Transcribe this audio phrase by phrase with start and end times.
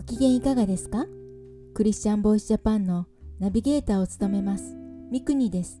[0.00, 1.04] ご機嫌いかがですか？
[1.74, 3.06] クリスチャンボイスジャパンの
[3.38, 4.74] ナビゲーターを務めます
[5.10, 5.78] ミクニです。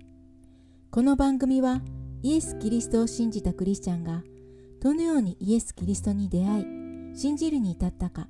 [0.90, 1.80] この番組は
[2.22, 4.22] イエス・キリストを信じたクリスチャンが
[4.82, 8.28] どのようにイエス・キリストに出会い信じるに至ったか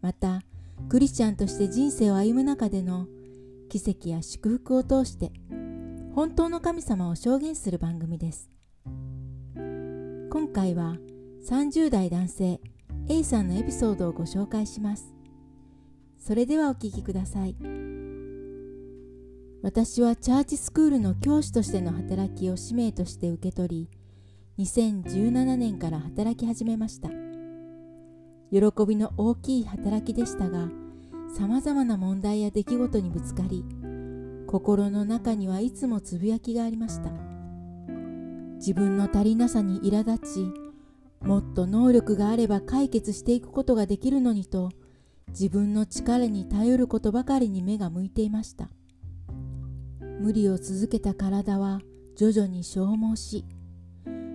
[0.00, 0.42] また
[0.88, 3.06] クリスチャンとして人生を歩む中での
[3.70, 5.30] 奇跡や祝福を通して
[6.16, 8.50] 本当の神様を証言する番組です
[9.54, 10.96] 今回は
[11.48, 12.60] 30代男性
[13.06, 15.14] A さんのエピソードをご紹介します。
[16.18, 17.54] それではお聞きください。
[19.62, 23.88] 私はチャーチスクールの教師としての働きを使命として受け取
[24.56, 27.10] り2017年から働き始めました。
[28.50, 30.70] 喜びの大きい働きでしたが
[31.36, 33.64] さまざまな問題や出来事にぶつかり
[34.46, 37.10] 心の中にはいつもつぶやきがありました。
[38.56, 40.63] 自分の足りなさに苛立ち
[41.24, 44.70] もっと能力があれば解決していくことができるのにと
[45.28, 48.68] 自分の力に頼ることばかりに目が向いていました。
[50.20, 51.80] 無理を続けた体は
[52.16, 53.44] 徐々に消耗し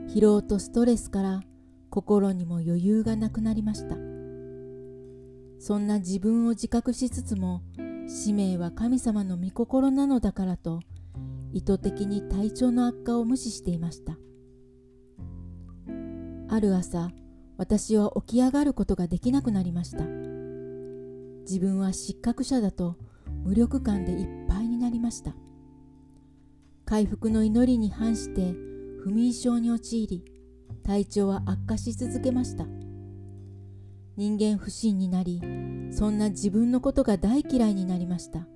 [0.07, 1.41] 疲労とストレスから
[1.89, 3.95] 心にも余裕がなくなりました。
[5.59, 7.61] そんな自分を自覚しつつも
[8.07, 10.81] 使命は神様の御心なのだからと
[11.53, 14.18] 意図的に体調の悪化を無視していました。
[16.51, 17.11] ある朝
[17.57, 20.03] 私は起き上がることができなくなりました。
[21.41, 22.95] 自分は失格者だと
[23.43, 25.35] 無力感でいっぱいになりました。
[26.85, 28.53] 回復の祈りに反して
[29.03, 30.25] 不眠症に陥り
[30.83, 32.65] 体調は悪化し続けました。
[34.17, 35.41] 人間不信になり
[35.91, 38.47] そんな自分のことが大嫌いになりました。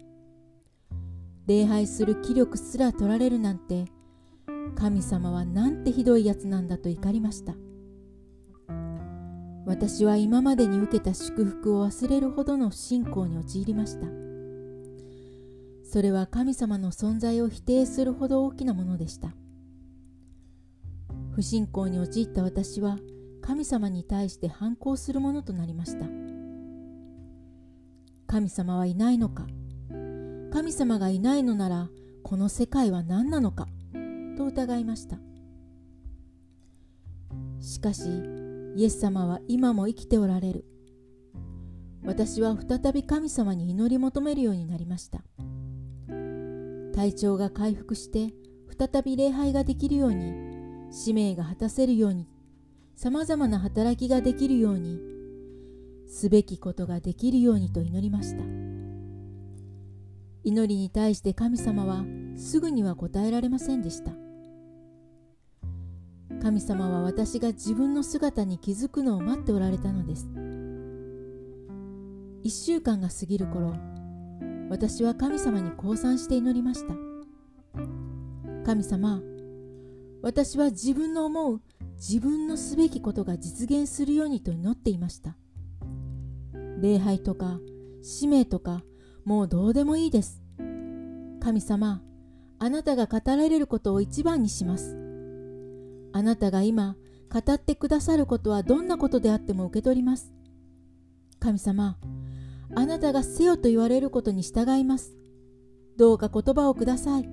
[1.45, 3.85] 礼拝する気力すら取られるなんて
[4.75, 7.53] 神様はなんてひどいやつなんだと怒りました。
[9.65, 14.07] 私は今までに受けた祝福を忘れるほどの不信仰に陥りました。
[15.83, 19.33] それは神様の存在を否定するほど大きなものでした。
[21.31, 22.97] 不信仰に陥った私は
[23.41, 26.05] 神様に対して反抗するものとなりました。
[28.27, 29.47] 神様はいないのか。
[30.51, 31.89] 神様がいないのなら
[32.23, 33.67] この世界は何なのか
[34.37, 35.17] と疑いました。
[37.59, 38.42] しかし
[38.75, 40.65] イエス様は今も生きておられる。
[42.03, 45.23] 私は再び神様に祈り求めるようになりました。
[46.93, 48.33] 体調が回復して
[48.77, 50.33] 再び礼拝ができるように
[50.91, 52.27] 使命が果たせるように
[52.95, 54.99] さまざまな働きができるように
[56.07, 58.43] すべきことができるようにと祈りました。
[60.43, 62.03] 祈りに対して神様は
[62.35, 64.22] すぐには答えられませんでした。
[66.43, 70.27] 神様は私が自分の姿に気づくのを待っておられたのです。
[72.43, 73.73] 一週間が過ぎる頃
[74.69, 76.95] 私は神様に降参して祈りました。
[78.65, 79.21] 神様
[80.21, 81.61] 私は自分の思う
[81.95, 85.37] 自分のすべきことが実現するようにと祈っていました。
[86.81, 87.61] 礼拝とか
[88.01, 88.83] 使命とか
[89.23, 90.43] もうどうでもいいです。
[91.41, 92.01] 神様
[92.59, 95.02] あなたが語られることを一番にします。
[96.13, 96.95] あなたが今
[97.29, 100.31] 語ってくださることはどんなことであっても受け取ります。
[101.39, 101.97] 神様、
[102.75, 105.17] あなたがせよと言われることに従います。
[105.97, 107.27] どうか言葉をください。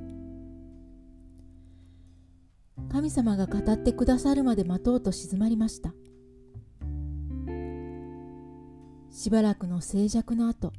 [2.90, 5.92] 神様が語ってくださるまで待とうと静まりました。
[9.10, 10.72] しばらくの静寂の後、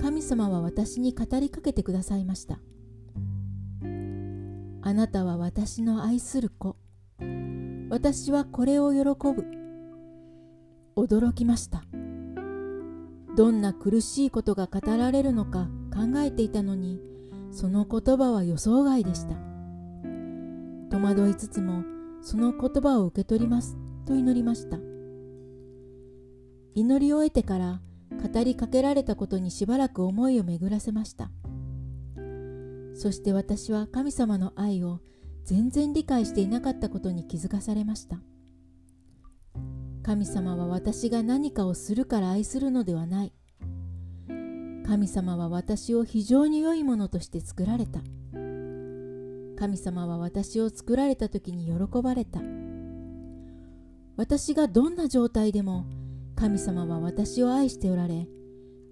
[0.00, 2.58] 神様は私に語りかけてくださいました。
[4.82, 6.76] あなたは私の愛する子。
[7.94, 9.46] 私はこれを喜ぶ。
[10.96, 11.84] 驚きました。
[13.36, 16.98] どんな苦しいことが語られるのか考えていたのに、
[17.52, 19.36] その言葉は予想外でした。
[20.90, 21.84] 戸惑いつつも、
[22.20, 24.76] その言葉を受け取りますと祈りました。
[26.74, 27.80] 祈りを得てから
[28.10, 31.30] 語りかけられたことにしばらく思いを巡らせました。
[32.96, 34.98] そして私は神様の愛を
[35.44, 38.16] 全然理解していなかったことに気づかされました。
[40.02, 43.32] 神様は私が何かをするから愛するのではない。
[44.86, 48.00] 神様は私を非常に良いものとして作られた。
[49.56, 52.40] 神様は私を作られた時に喜ばれた。
[54.16, 55.86] 私がどんな状態でも
[56.36, 58.28] 神様は私を愛しておられ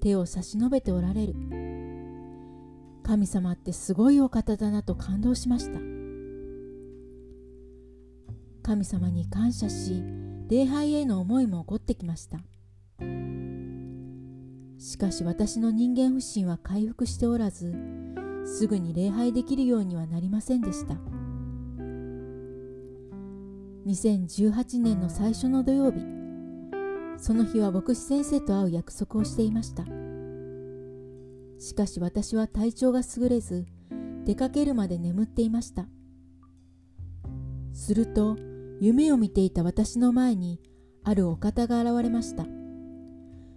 [0.01, 1.35] 手を差し伸べておられる。
[3.03, 6.02] 神様ってすごいお方だなと感動しました。
[8.63, 10.03] 神様に感謝し
[10.49, 12.39] 礼拝への思いも起こってきました。
[14.79, 17.73] しかし私の人間不信は回復しておらず
[18.45, 20.95] すぐに礼拝できるようにはなりませんでした。
[23.87, 26.01] 2018年の最初の土曜日
[27.17, 29.85] その日は牧師先生と会う約束をしていました。
[31.59, 33.67] しかし私は体調が優れず
[34.25, 35.87] 出かけるまで眠っていました。
[37.73, 38.37] すると
[38.83, 40.59] 夢を見ていた私の前に
[41.05, 42.45] あるお方が現れました。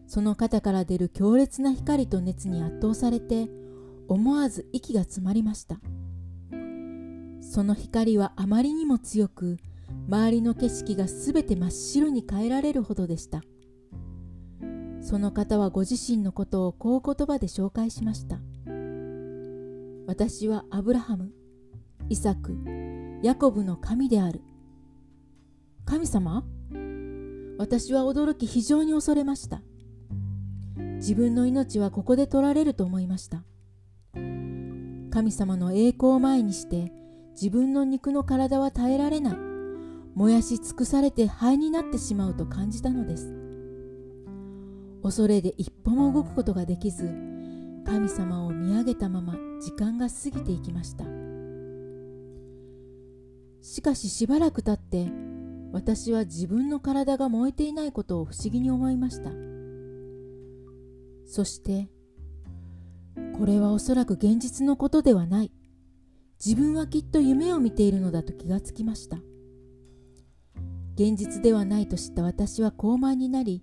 [0.06, 3.50] その肩から出る強烈な光と熱に圧倒されて
[4.08, 5.78] 思わず息が詰まりました。
[7.42, 9.58] その光はあまりにも強く
[10.08, 13.42] 周りの景色がすべて真っ白に変えられるほどでした。
[15.02, 18.38] その方はご自身のことをこう言葉で紹介しました。
[20.06, 21.32] 私はアブラハム
[22.10, 22.56] イサク
[23.24, 24.42] ヤコブの神である。
[25.86, 26.44] 神様？
[27.60, 29.62] 私は驚き非常に恐れました。
[30.96, 33.44] 自分の命はここで取られると思いました。
[35.12, 36.92] 神様の栄光を前にして
[37.34, 39.38] 自分の肉の体は耐えられない。
[40.16, 43.32] 燃やし尽くされて灰になってしまうと感じたのです。
[45.04, 47.04] 恐れで一歩も動くことができず
[47.86, 51.06] 神様を見上げたまま時間が過ぎていきました。
[53.62, 55.12] しかししばらく経って
[55.76, 59.30] 私は自分の体が燃えていないことを不思議に思いました。
[61.26, 61.90] そして
[63.38, 65.52] これはおそらく現実のことではない。
[66.44, 69.18] 自分はきっと夢を見ているのだと気がつきました。
[70.94, 73.62] 現実ではないと知った私は高慢になり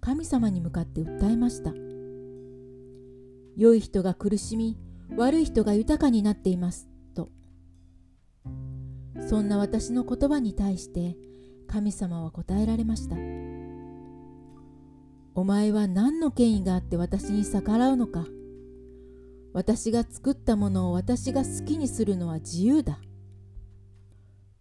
[0.00, 1.74] 神様に向かって訴えました。
[3.58, 4.78] 良い人が苦しみ
[5.18, 7.28] 悪い人が豊かになっていますと。
[9.28, 11.14] そんな私の言葉に対して
[11.72, 13.16] 神様は答えられました。
[15.34, 18.26] お前は何の権威があって私に逆らうのか。
[19.54, 22.98] 私が作ったものを私が好きにするのは自由だ。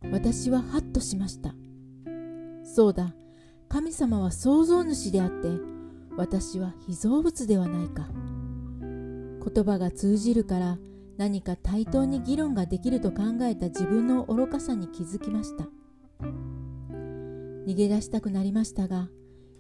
[0.09, 1.53] 私はハッとしました。
[2.63, 3.13] そうだ。
[3.67, 5.49] 神様は創造主であって
[6.15, 8.07] 私は被造物ではないか。
[9.53, 10.77] 言葉が通じるから
[11.17, 15.67] 何か対等に議論ができると考えた自分の愚かさに気づきました。
[17.67, 19.09] 逃げ出したくなりましたが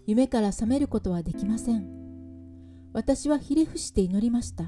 [0.07, 1.87] 夢から覚めることはできません。
[2.93, 4.65] 私はひれ伏して祈りました。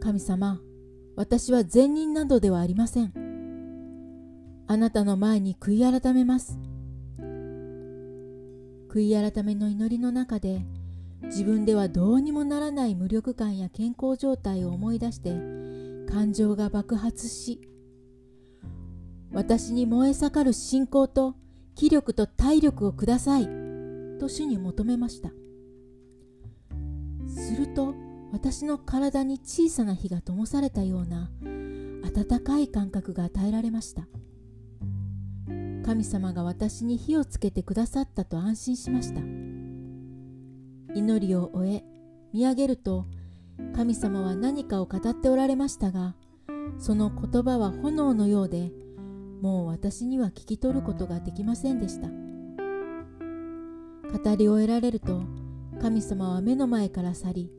[0.00, 0.60] 神様
[1.16, 3.12] 私は善人などではありません。
[4.66, 6.58] あなたの前に悔い改めます。
[8.88, 10.66] 悔い改めの祈りの中で
[11.22, 15.30] 自分ではどうにもならない無力感や健康状態を思い出して
[16.12, 17.60] 感情が爆発し
[19.32, 21.36] 私に燃え盛る信仰と
[21.74, 23.48] 気力と体力をください。
[24.18, 25.30] と主に求めました。
[27.26, 27.94] すると
[28.32, 31.30] 私の体に小さな火が灯されたような
[32.04, 34.06] 温かい感覚が与えられました。
[35.84, 39.20] 神様が私に火をつけてくださったと安心しました。
[40.94, 41.84] 祈りを終え
[42.32, 43.06] 見上げると
[43.74, 46.14] 神様は何かを語っておられましたが
[46.78, 48.72] その言葉は炎のようで
[49.42, 52.06] もう私には聞き取ることができませんでした。
[54.16, 55.24] 語り終えられると
[55.80, 57.50] 神様は目の前から去り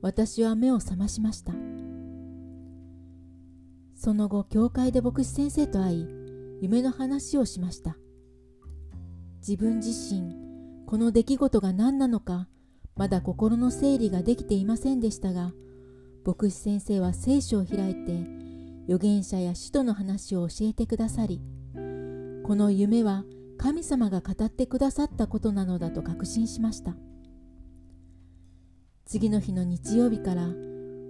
[0.00, 1.54] 私は目を覚ましました。
[3.96, 6.06] その後教会で牧師先生と会い
[6.60, 7.96] 夢の話をしました。
[9.40, 10.36] 自分自身
[10.86, 12.46] この出来事が何なのか
[12.94, 15.52] まだ心の整理ができていませんでしたが
[16.24, 18.47] 牧師先生は聖書を開いて
[18.88, 21.40] 預言者や使徒の話を教えてくださり
[22.42, 23.24] この夢は
[23.58, 26.96] 神様が語ってくださったことなのだと確信しました。
[29.04, 30.48] 次の日の日曜日から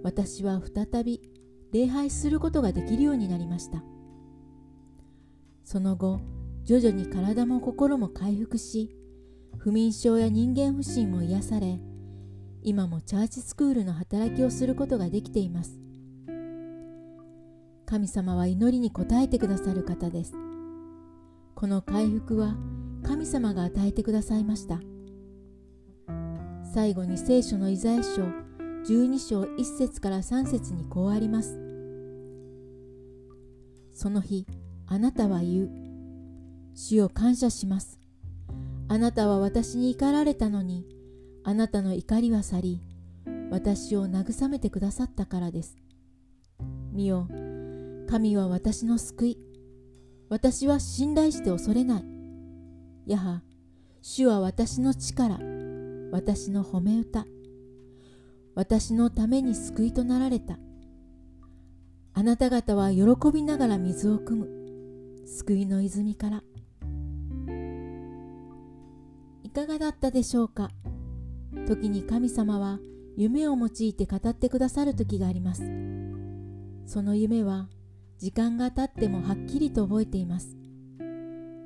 [0.03, 1.21] 私は再び
[1.71, 3.83] 礼拝することができるようになりました。
[5.63, 6.19] その後
[6.63, 8.95] 徐々に体も心も回復し
[9.57, 11.79] 不眠症や人間不信も癒され
[12.63, 15.79] 今もチャーチスクールの働きをすることができています。
[17.89, 20.33] 神様は祈りに応えてくださる方です
[21.55, 22.55] この回復は
[23.03, 24.79] 神様が与えてくださいました
[26.73, 28.21] 最後に聖書のイザヤ書
[28.85, 31.59] 12章1節から3節にこうあります
[33.93, 34.45] その日
[34.91, 35.69] あなたは言う。
[36.73, 37.99] 主を感謝します。
[38.87, 40.83] あなたは私に怒られたのに、
[41.43, 42.81] あなたの怒りは去り、
[43.51, 45.77] 私を慰めてくださったからです。
[46.91, 47.27] 見よ、
[48.09, 49.37] 神は私の救い。
[50.29, 52.03] 私は信頼して恐れない。
[53.05, 53.43] やは、
[54.01, 55.37] 主は私の力。
[56.11, 57.25] 私の褒め歌
[58.55, 60.57] 私のために救いとなられた
[62.15, 64.49] あなた方は喜びながら水を汲む
[65.27, 66.43] 救いの泉から
[69.43, 70.71] いかがだったでしょうか
[71.67, 72.79] 時に神様は
[73.15, 75.61] 夢を用いて語ってくださる時があります
[76.87, 77.67] その夢は
[78.19, 80.57] 時間が経ってもはっきりと覚えています。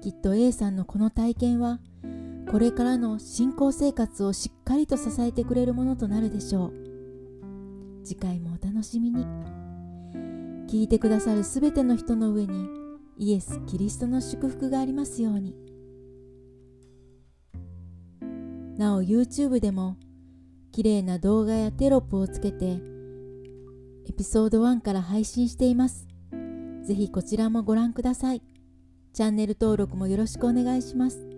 [0.02, 1.80] きっと A さんのこの体験は
[2.52, 6.74] これからの信仰生活をしっかりと支えてくれるものとなるでしょう。
[8.04, 9.26] 次回もお楽しみに。
[10.68, 12.68] 聞いてくださるすべての人の上に
[13.18, 15.56] イエス・キリストの祝福がありますように。
[18.78, 19.98] なお YouTube でも
[20.72, 22.80] 綺麗な動画やテロップをつけて
[24.08, 26.13] エピソード1から配信しています。
[26.84, 28.42] ぜひこちらもご覧ください。
[29.14, 31.33] チャンネル登録もよろしくお願いします。